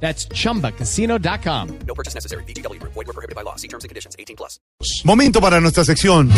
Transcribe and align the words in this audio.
That's 0.00 0.28
chumbacasino.com. 0.28 1.78
No 1.86 1.94
purchase 1.94 2.14
necessary. 2.14 2.44
BGW. 2.44 2.80
Void 2.82 2.94
were 2.94 3.12
prohibited 3.12 3.34
by 3.34 3.42
law. 3.42 3.56
See 3.56 3.68
terms 3.68 3.82
and 3.82 3.88
conditions. 3.88 4.14
18 4.18 4.36
plus. 4.36 4.60
Momento 5.04 5.40
para 5.40 5.60
nuestra 5.60 5.84
sección. 5.84 6.30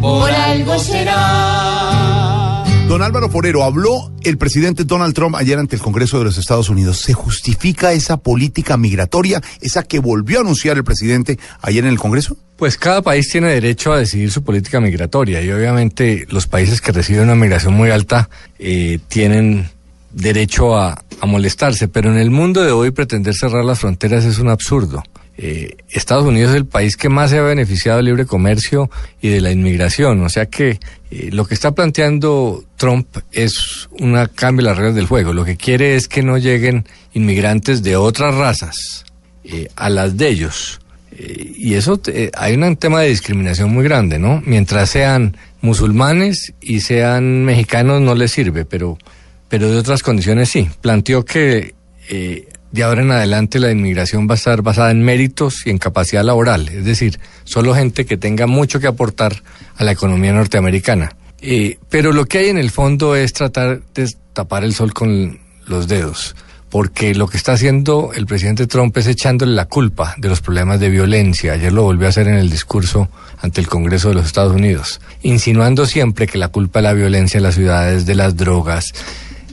Por 0.00 0.30
algo 0.30 0.78
será. 0.80 2.44
Don 2.88 3.02
Álvaro 3.02 3.30
Forero, 3.30 3.64
habló 3.64 4.12
el 4.22 4.36
presidente 4.36 4.84
Donald 4.84 5.14
Trump 5.14 5.36
ayer 5.36 5.58
ante 5.58 5.74
el 5.74 5.82
Congreso 5.82 6.18
de 6.18 6.24
los 6.24 6.36
Estados 6.36 6.68
Unidos. 6.68 6.98
¿Se 6.98 7.14
justifica 7.14 7.92
esa 7.92 8.18
política 8.18 8.76
migratoria, 8.76 9.40
esa 9.62 9.84
que 9.84 10.00
volvió 10.00 10.38
a 10.38 10.40
anunciar 10.42 10.76
el 10.76 10.84
presidente 10.84 11.38
ayer 11.62 11.84
en 11.84 11.90
el 11.90 11.98
Congreso? 11.98 12.36
Pues 12.56 12.76
cada 12.76 13.00
país 13.00 13.30
tiene 13.30 13.48
derecho 13.48 13.92
a 13.92 13.98
decidir 13.98 14.30
su 14.30 14.44
política 14.44 14.80
migratoria 14.80 15.40
y 15.40 15.50
obviamente 15.50 16.26
los 16.28 16.46
países 16.46 16.82
que 16.82 16.92
reciben 16.92 17.24
una 17.24 17.34
migración 17.34 17.72
muy 17.72 17.90
alta 17.90 18.28
eh, 18.58 18.98
tienen 19.08 19.70
derecho 20.12 20.76
a, 20.76 21.02
a 21.24 21.26
molestarse, 21.26 21.88
pero 21.88 22.10
en 22.10 22.18
el 22.18 22.30
mundo 22.30 22.62
de 22.62 22.72
hoy 22.72 22.90
pretender 22.90 23.34
cerrar 23.34 23.64
las 23.64 23.80
fronteras 23.80 24.24
es 24.24 24.38
un 24.38 24.48
absurdo. 24.48 25.02
Eh, 25.36 25.76
Estados 25.90 26.24
Unidos 26.24 26.50
es 26.50 26.56
el 26.56 26.66
país 26.66 26.96
que 26.96 27.08
más 27.08 27.30
se 27.30 27.38
ha 27.38 27.42
beneficiado 27.42 27.96
del 27.96 28.06
libre 28.06 28.24
comercio 28.24 28.88
y 29.20 29.30
de 29.30 29.40
la 29.40 29.50
inmigración, 29.50 30.22
o 30.22 30.28
sea 30.28 30.46
que 30.46 30.78
eh, 31.10 31.30
lo 31.32 31.44
que 31.44 31.54
está 31.54 31.72
planteando 31.72 32.64
Trump 32.76 33.08
es 33.32 33.88
un 33.98 34.14
cambio 34.34 34.64
de 34.64 34.70
las 34.70 34.78
reglas 34.78 34.94
del 34.94 35.06
juego. 35.06 35.32
Lo 35.32 35.44
que 35.44 35.56
quiere 35.56 35.96
es 35.96 36.06
que 36.06 36.22
no 36.22 36.38
lleguen 36.38 36.86
inmigrantes 37.14 37.82
de 37.82 37.96
otras 37.96 38.34
razas 38.36 39.04
eh, 39.42 39.68
a 39.74 39.88
las 39.90 40.16
de 40.16 40.28
ellos. 40.28 40.80
Y 41.16 41.74
eso 41.74 42.00
hay 42.36 42.54
un 42.54 42.76
tema 42.76 43.00
de 43.00 43.08
discriminación 43.08 43.72
muy 43.72 43.84
grande, 43.84 44.18
¿no? 44.18 44.42
Mientras 44.44 44.90
sean 44.90 45.36
musulmanes 45.60 46.54
y 46.60 46.80
sean 46.80 47.44
mexicanos 47.44 48.00
no 48.00 48.16
les 48.16 48.32
sirve, 48.32 48.64
pero 48.64 48.98
pero 49.48 49.70
de 49.70 49.78
otras 49.78 50.02
condiciones 50.02 50.48
sí. 50.48 50.68
Planteó 50.80 51.24
que 51.24 51.74
eh, 52.08 52.48
de 52.74 52.82
ahora 52.82 53.02
en 53.02 53.12
adelante 53.12 53.60
la 53.60 53.70
inmigración 53.70 54.26
va 54.28 54.32
a 54.32 54.34
estar 54.34 54.60
basada 54.62 54.90
en 54.90 55.00
méritos 55.00 55.64
y 55.64 55.70
en 55.70 55.78
capacidad 55.78 56.24
laboral, 56.24 56.68
es 56.68 56.84
decir, 56.84 57.20
solo 57.44 57.72
gente 57.72 58.04
que 58.04 58.16
tenga 58.16 58.48
mucho 58.48 58.80
que 58.80 58.88
aportar 58.88 59.44
a 59.76 59.84
la 59.84 59.92
economía 59.92 60.32
norteamericana. 60.32 61.14
Eh, 61.40 61.78
pero 61.88 62.12
lo 62.12 62.24
que 62.24 62.38
hay 62.38 62.48
en 62.48 62.58
el 62.58 62.72
fondo 62.72 63.14
es 63.14 63.32
tratar 63.32 63.80
de 63.94 64.12
tapar 64.32 64.64
el 64.64 64.74
sol 64.74 64.92
con 64.92 65.38
los 65.66 65.86
dedos, 65.86 66.34
porque 66.68 67.14
lo 67.14 67.28
que 67.28 67.36
está 67.36 67.52
haciendo 67.52 68.10
el 68.12 68.26
presidente 68.26 68.66
Trump 68.66 68.96
es 68.96 69.06
echándole 69.06 69.52
la 69.52 69.66
culpa 69.66 70.16
de 70.18 70.28
los 70.28 70.40
problemas 70.40 70.80
de 70.80 70.88
violencia. 70.88 71.52
Ayer 71.52 71.72
lo 71.72 71.84
volvió 71.84 72.06
a 72.06 72.10
hacer 72.10 72.26
en 72.26 72.34
el 72.34 72.50
discurso 72.50 73.08
ante 73.40 73.60
el 73.60 73.68
Congreso 73.68 74.08
de 74.08 74.14
los 74.14 74.26
Estados 74.26 74.52
Unidos, 74.52 75.00
insinuando 75.22 75.86
siempre 75.86 76.26
que 76.26 76.38
la 76.38 76.48
culpa 76.48 76.80
de 76.80 76.84
la 76.84 76.92
violencia 76.92 77.38
en 77.38 77.44
las 77.44 77.54
ciudades, 77.54 78.04
de 78.04 78.16
las 78.16 78.36
drogas, 78.36 78.92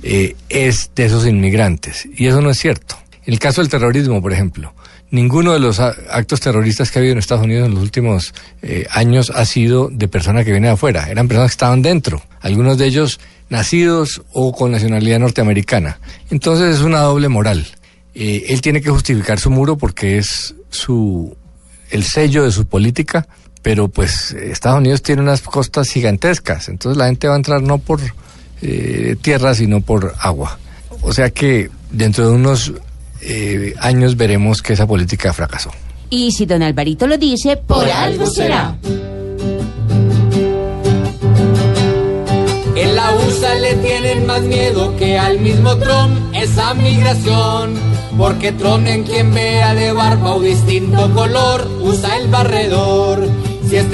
eh, 0.04 0.36
es 0.50 0.92
de 0.96 1.06
esos 1.06 1.28
inmigrantes. 1.28 2.08
Y 2.16 2.28
eso 2.28 2.42
no 2.42 2.50
es 2.50 2.60
cierto. 2.60 2.96
El 3.26 3.40
caso 3.40 3.62
del 3.62 3.70
terrorismo, 3.70 4.22
por 4.22 4.34
ejemplo, 4.34 4.74
ninguno 5.12 5.54
de 5.54 5.60
los 5.60 5.80
actos 5.80 6.40
terroristas 6.40 6.90
que 6.90 6.98
ha 6.98 7.02
habido 7.02 7.14
en 7.14 7.20
Estados 7.20 7.44
Unidos 7.44 7.68
en 7.68 7.76
los 7.76 7.84
últimos 7.84 8.34
eh, 8.62 8.88
años 8.92 9.32
ha 9.36 9.46
sido 9.46 9.90
de 9.92 10.08
personas 10.08 10.44
que 10.44 10.52
vienen 10.52 10.70
de 10.70 10.74
afuera. 10.74 11.08
Eran 11.10 11.28
personas 11.28 11.52
que 11.52 11.56
estaban 11.56 11.82
dentro. 11.82 12.22
Algunos 12.40 12.78
de 12.78 12.88
ellos 12.88 13.20
nacidos 13.50 14.24
o 14.32 14.54
con 14.54 14.72
nacionalidad 14.72 15.20
norteamericana. 15.20 16.00
Entonces 16.30 16.78
es 16.78 16.81
una 16.81 17.02
doble 17.02 17.28
moral. 17.28 17.68
Eh, 18.16 18.46
él 18.50 18.62
tiene 18.62 18.81
que 18.81 18.90
justificar 18.90 19.40
su 19.40 19.52
muro 19.52 19.78
porque 19.78 20.18
es 20.18 20.56
su 20.70 21.36
el 21.92 22.04
sello 22.04 22.44
de 22.44 22.52
su 22.52 22.66
política, 22.66 23.28
pero 23.62 23.90
pues 23.90 24.31
Estados 24.31 24.80
Unidos 24.80 25.04
tiene 25.04 25.22
unas 25.22 25.42
costas 25.42 25.90
gigantescas, 25.90 26.70
entonces 26.70 26.98
la 26.98 27.08
gente 27.08 27.28
va 27.28 27.34
a 27.34 27.38
entrar 27.38 27.62
no 27.62 27.78
por 27.78 28.00
eh, 28.62 29.16
tierra, 29.22 29.54
sino 29.56 29.82
por 29.82 30.14
agua. 30.20 30.60
O 31.02 31.14
sea 31.14 31.30
que 31.32 31.70
dentro 31.92 32.28
de 32.28 32.36
unos 32.36 32.74
eh, 33.22 33.74
años 33.80 34.18
veremos 34.18 34.62
que 34.62 34.74
esa 34.74 34.88
política 34.88 35.34
fracasó. 35.34 35.72
Y 36.10 36.32
si 36.32 36.46
don 36.46 36.62
Alvarito 36.62 37.08
lo 37.08 37.18
dice, 37.18 37.58
por 37.58 37.88
algo 37.90 38.26
será. 38.26 38.76
En 42.76 42.96
la 42.96 43.16
USA 43.16 43.56
le 43.56 43.76
tienen 43.76 44.26
más 44.26 44.42
miedo 44.42 44.96
que 44.98 45.18
al 45.18 45.40
mismo 45.40 45.76
Trump 45.78 46.34
esa 46.34 46.74
migración. 46.74 47.76
Porque 48.18 48.52
Trump 48.52 48.88
en 48.88 49.04
quien 49.04 49.34
vea 49.34 49.74
de 49.74 49.94
barba 49.94 50.36
o 50.36 50.42
distinto 50.42 51.12
color 51.14 51.66
usa 51.82 52.18
el 52.18 52.28
barredor. 52.28 53.28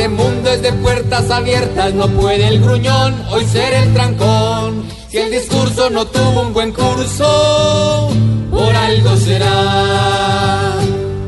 Este 0.07 0.23
mundo 0.23 0.50
es 0.50 0.62
de 0.62 0.72
puertas 0.72 1.29
abiertas, 1.29 1.94
no 1.94 2.07
puede 2.07 2.47
el 2.47 2.62
gruñón 2.62 3.13
hoy 3.29 3.44
ser 3.44 3.73
el 3.73 3.94
trancón. 3.94 4.85
Si 5.09 5.18
el 5.18 5.29
discurso 5.29 5.90
no 5.90 6.06
tuvo 6.06 6.44
un 6.44 6.53
buen 6.53 6.72
curso, 6.72 8.09
por 8.50 8.73
algo 8.73 9.18
será. 9.18 10.75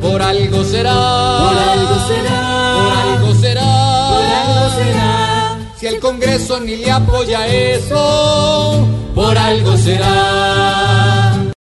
Por 0.02 0.22
algo 0.22 0.64
será. 0.64 0.94
Por 0.94 1.58
algo 1.58 1.96
será. 2.08 2.78
Por 2.80 2.94
algo 2.94 3.36
será. 3.36 4.08
Por 4.14 4.24
algo 4.24 4.70
será. 4.78 5.58
Si 5.78 5.88
el 5.88 6.00
Congreso 6.00 6.62
ni 6.62 6.78
le 6.78 6.90
apoya 6.90 7.48
eso, 7.48 8.88
por 9.14 9.38
algo 9.38 9.76
será. 9.76 11.09